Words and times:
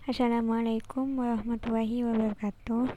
Assalamualaikum 0.00 1.20
warahmatullahi 1.20 2.08
wabarakatuh. 2.08 2.88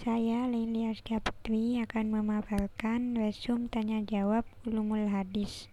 Saya 0.00 0.48
Lili 0.48 0.88
Askia 0.88 1.20
Putri 1.20 1.76
akan 1.84 2.16
memaparkan 2.16 3.12
resum 3.12 3.68
tanya 3.68 4.00
jawab 4.00 4.48
ulumul 4.64 5.12
hadis. 5.12 5.68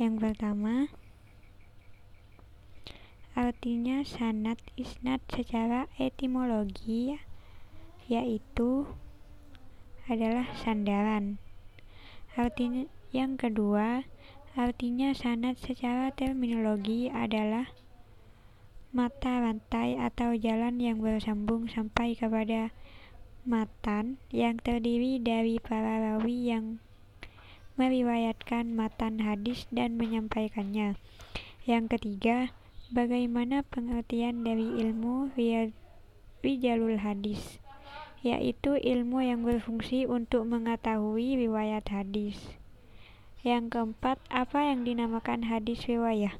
Yang 0.00 0.24
pertama, 0.24 0.88
artinya 3.36 4.08
sanat 4.08 4.56
isnad 4.80 5.20
secara 5.28 5.84
etimologi 6.00 7.20
yaitu 8.08 8.88
adalah 10.08 10.48
sandaran. 10.64 11.36
Artinya 12.40 12.88
yang 13.12 13.36
kedua, 13.36 14.08
artinya 14.52 15.16
sanat 15.16 15.56
secara 15.56 16.12
terminologi 16.12 17.08
adalah 17.08 17.72
mata 18.92 19.40
rantai 19.40 19.96
atau 19.96 20.36
jalan 20.36 20.76
yang 20.76 21.00
bersambung 21.00 21.64
sampai 21.72 22.12
kepada 22.12 22.68
matan 23.48 24.20
yang 24.28 24.60
terdiri 24.60 25.16
dari 25.16 25.56
para 25.56 25.98
rawi 25.98 26.52
yang 26.52 26.76
meriwayatkan 27.80 28.76
matan 28.76 29.24
hadis 29.24 29.64
dan 29.72 29.96
menyampaikannya. 29.96 31.00
Yang 31.64 31.84
ketiga, 31.96 32.52
bagaimana 32.92 33.64
pengertian 33.64 34.44
dari 34.44 34.84
ilmu 34.84 35.32
rijalul 36.44 37.00
hadis, 37.00 37.58
yaitu 38.20 38.76
ilmu 38.76 39.24
yang 39.24 39.40
berfungsi 39.40 40.04
untuk 40.04 40.44
mengetahui 40.44 41.40
riwayat 41.48 41.88
hadis. 41.88 42.61
Yang 43.42 43.74
keempat, 43.74 44.22
apa 44.30 44.70
yang 44.70 44.86
dinamakan 44.86 45.50
hadis 45.50 45.86
riwayah? 45.90 46.38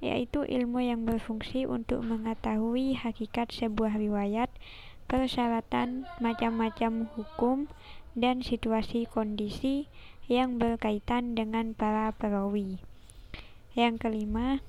yaitu 0.00 0.48
ilmu 0.48 0.80
yang 0.80 1.04
berfungsi 1.04 1.68
untuk 1.68 2.00
mengetahui 2.00 2.96
hakikat 2.96 3.52
sebuah 3.52 4.00
riwayat, 4.00 4.48
persyaratan, 5.04 6.08
macam-macam 6.24 7.12
hukum, 7.14 7.68
dan 8.16 8.40
situasi 8.40 9.04
kondisi 9.06 9.86
yang 10.26 10.56
berkaitan 10.56 11.36
dengan 11.36 11.76
para 11.76 12.10
perawi. 12.16 12.80
Yang 13.76 14.08
kelima, 14.08 14.64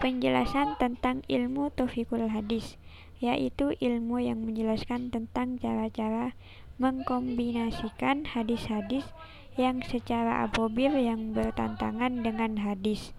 penjelasan 0.00 0.74
tentang 0.80 1.22
ilmu 1.28 1.70
tofikul 1.70 2.32
hadis, 2.32 2.80
yaitu 3.22 3.78
ilmu 3.78 4.18
yang 4.18 4.42
menjelaskan 4.42 5.14
tentang 5.14 5.62
cara-cara 5.62 6.34
mengkombinasikan 6.82 8.26
hadis-hadis 8.26 9.06
yang 9.54 9.78
secara 9.86 10.42
apobir 10.42 10.90
yang 10.90 11.30
bertantangan 11.30 12.26
dengan 12.26 12.58
hadis. 12.58 13.14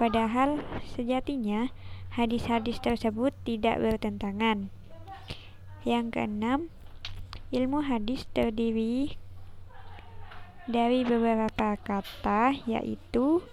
Padahal 0.00 0.64
sejatinya 0.96 1.68
hadis-hadis 2.16 2.80
tersebut 2.80 3.36
tidak 3.44 3.76
bertentangan. 3.76 4.72
Yang 5.84 6.06
keenam, 6.16 6.60
ilmu 7.52 7.84
hadis 7.84 8.24
terdiri 8.32 9.20
dari 10.64 11.04
beberapa 11.04 11.76
kata 11.76 12.56
yaitu 12.64 13.44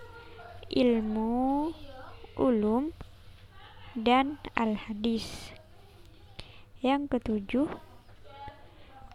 ilmu, 0.71 1.73
ulum, 2.39 2.93
dan 3.97 4.37
al-hadis. 4.55 5.58
Yang 6.79 7.19
ketujuh, 7.19 7.67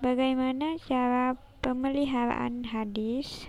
bagaimana 0.04 0.76
cara 0.84 1.32
pemeliharaan 1.64 2.68
hadis 2.68 3.48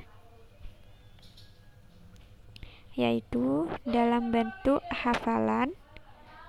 yaitu 2.95 3.67
dalam 3.83 4.31
bentuk 4.31 4.80
hafalan, 4.88 5.75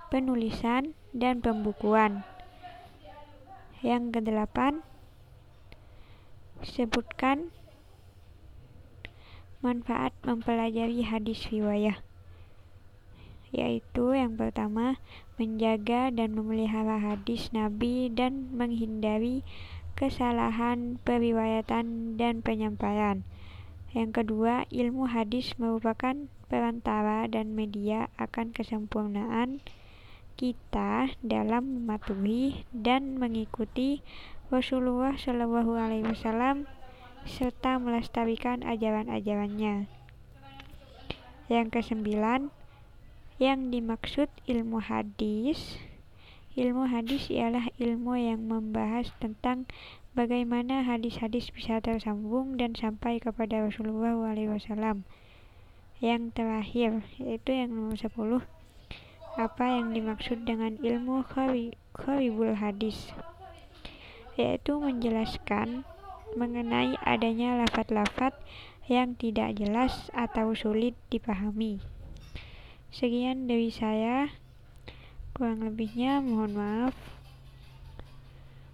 penulisan, 0.07 0.95
dan 1.11 1.43
pembukuan. 1.43 2.23
Yang 3.83 4.15
kedelapan, 4.15 4.79
sebutkan 6.63 7.51
manfaat 9.59 10.15
mempelajari 10.23 11.03
hadis 11.03 11.51
riwayah 11.51 11.99
yaitu 13.57 14.13
yang 14.13 14.37
pertama 14.37 15.01
menjaga 15.41 16.13
dan 16.13 16.37
memelihara 16.37 17.01
hadis 17.01 17.49
Nabi 17.49 18.13
dan 18.13 18.53
menghindari 18.53 19.41
kesalahan 19.97 21.01
periwayatan 21.01 22.15
dan 22.21 22.45
penyampaian. 22.45 23.25
Yang 23.97 24.21
kedua, 24.21 24.69
ilmu 24.69 25.09
hadis 25.09 25.57
merupakan 25.57 26.29
perantara 26.45 27.25
dan 27.25 27.57
media 27.57 28.13
akan 28.21 28.53
kesempurnaan 28.53 29.65
kita 30.37 31.17
dalam 31.25 31.81
mematuhi 31.81 32.61
dan 32.69 33.17
mengikuti 33.17 34.05
Rasulullah 34.53 35.17
Shallallahu 35.17 35.73
Alaihi 35.75 36.05
Wasallam 36.05 36.69
serta 37.25 37.81
melestarikan 37.81 38.61
ajaran-ajarannya. 38.63 39.89
Yang 41.49 41.67
kesembilan, 41.73 42.53
yang 43.37 43.69
dimaksud 43.69 44.29
ilmu 44.49 44.81
hadis 44.81 45.77
Ilmu 46.57 46.89
hadis 46.89 47.29
ialah 47.29 47.69
ilmu 47.77 48.17
yang 48.17 48.49
membahas 48.49 49.13
tentang 49.21 49.69
bagaimana 50.17 50.81
hadis-hadis 50.81 51.53
bisa 51.53 51.77
tersambung 51.85 52.57
dan 52.57 52.73
sampai 52.73 53.21
kepada 53.21 53.61
Rasulullah 53.61 54.33
SAW. 54.33 55.05
Yang 56.01 56.23
terakhir, 56.33 57.05
yaitu 57.21 57.53
yang 57.53 57.77
nomor 57.77 57.93
10. 57.93 58.41
Apa 59.37 59.65
yang 59.69 59.93
dimaksud 59.93 60.49
dengan 60.49 60.81
ilmu 60.81 61.21
kharibul 61.93 62.57
hadis? 62.57 63.13
Yaitu 64.33 64.81
menjelaskan 64.81 65.85
mengenai 66.33 66.97
adanya 67.05 67.53
lafat-lafat 67.61 68.33
yang 68.89 69.13
tidak 69.13 69.61
jelas 69.61 70.09
atau 70.17 70.57
sulit 70.57 70.97
dipahami. 71.13 71.96
Sekian 72.91 73.51
dari 73.51 73.67
saya. 73.67 74.31
Kurang 75.35 75.67
lebihnya 75.67 76.23
mohon 76.23 76.55
maaf. 76.55 76.95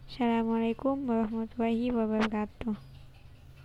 Assalamualaikum 0.07 1.09
warahmatullahi 1.09 1.89
wabarakatuh. 1.89 2.92